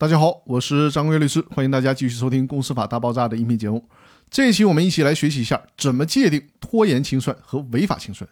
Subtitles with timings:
[0.00, 3.86] 大家好，我是张贵律师，欢迎大家继续收听《公司法大爆炸》的音频节目。
[4.30, 8.26] 这一期我们一起来学习一下怎么界定拖延清算和违法清算。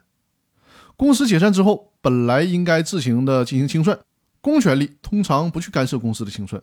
[0.97, 3.99] 公司解散之后，本来应该自行的进行清算，
[4.41, 6.63] 公权力通常不去干涉公司的清算。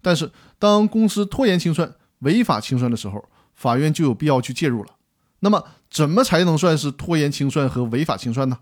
[0.00, 0.30] 但是
[0.60, 4.90] 当公司拖延清算、违法清算的时候，法院就有必要去介入了。
[5.40, 8.60] 那么，怎么才能算是拖延清算和违法清算呢？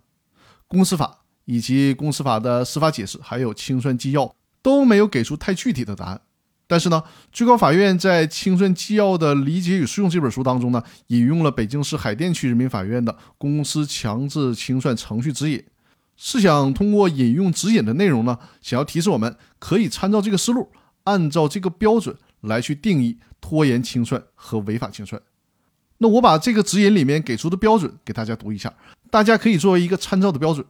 [0.66, 4.34] 公司法以及公司法的司法解释，还有清算纪要
[4.64, 6.22] 都没有给出太具体的答案。
[6.66, 15.62] 但是呢，最高法院在《清算纪要的理解与适用》这本书当中呢，引用了北京市海淀区人民法院的公司强制清算程序指引，
[16.16, 20.72] 是想通过引用指引的内容呢，想要提示我们可以参照这个思路，
[21.04, 25.20] 按照这个标准来去定义拖延清算和违法清算。
[25.98, 28.72] 那我把这个指引里面给出的标准给大家读一下，
[29.10, 30.64] 大家可以作为一个参照的标准。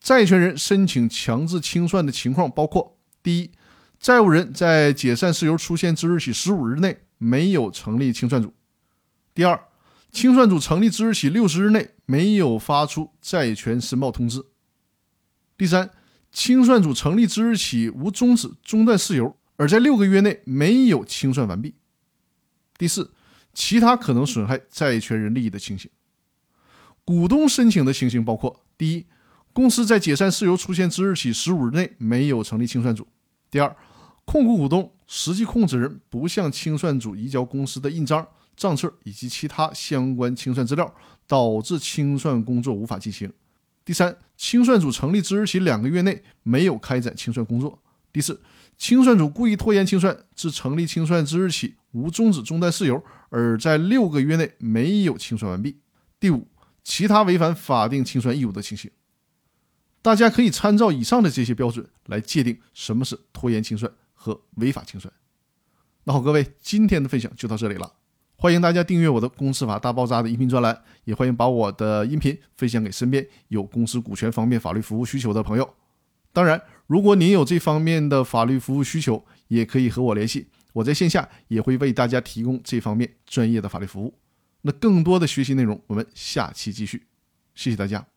[0.00, 3.50] 债权人申请强制清算的情况包括：第一，
[3.98, 8.48] 债务人在解散事由出现之日起十五日内没有成立清算组；
[9.34, 9.62] 第二，
[10.10, 14.40] 清算组成立之日起六十日内没有发出债权申报通知；
[15.56, 15.90] 第三，
[16.32, 21.72] 清算组成立之日起无终止、中断事由，而在六个月内没有清算完毕；
[22.76, 23.12] 第四。
[23.52, 25.90] 其他可能损害债权人利益的情形，
[27.04, 29.06] 股东申请的情形包括：第一，
[29.52, 33.04] 公司在解散事由出现之日起十五日内没有成立清算组；
[33.50, 33.76] 第二，
[34.24, 38.26] 控股股东、实际控制人不向清算组移交公司的印章、
[38.56, 40.94] 账册以及其他相关清算资料，
[41.26, 43.28] 导致清算工作无法进行；
[43.84, 47.70] 第三，清算组成立之日起两个月内没有开展清算工作；
[48.12, 48.40] 第四，
[48.78, 53.02] 清算组故意拖延清算，自成立清算之日起无终止、中断事由。
[53.30, 55.78] 而在六个月内没有清算完毕。
[56.18, 56.48] 第五，
[56.82, 58.90] 其他违反法定清算义务的情形，
[60.02, 65.12] 大家可以参照以上的这些标准来界定什么是拖延清算和违法清算。
[66.04, 67.92] 那好，各位，今天的分享就到这里了。
[68.36, 75.74] 欢迎大家订阅我的《公司法大爆炸》的音频专栏，也欢迎把我的音频分享给身边有公司股权方面法律服务需求的朋友。
[76.32, 80.48] 当然，如果您有这方面的法律服务需求，也可以和我联系。
[80.72, 84.14] 我在线下也会为大家提供这方面专业的法律服务。
[84.62, 87.06] 那更多的学习内容，我们下期继续。
[87.54, 88.09] 谢谢大家。